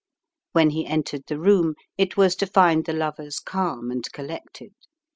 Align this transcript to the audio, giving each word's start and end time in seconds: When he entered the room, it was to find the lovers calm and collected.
When 0.53 0.71
he 0.71 0.87
entered 0.87 1.25
the 1.27 1.37
room, 1.37 1.75
it 1.95 2.17
was 2.17 2.35
to 2.37 2.47
find 2.47 2.85
the 2.87 2.91
lovers 2.93 3.37
calm 3.37 3.91
and 3.91 4.03
collected. 4.11 4.73